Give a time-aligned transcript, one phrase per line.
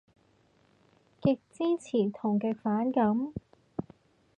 [1.21, 3.31] 極支持同極反感